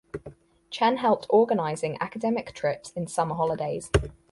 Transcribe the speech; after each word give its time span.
Chen 0.71 0.97
helped 0.97 1.27
organising 1.29 1.99
academic 2.01 2.53
trips 2.55 2.89
in 2.93 3.05
summer 3.05 3.35
holidays. 3.35 3.91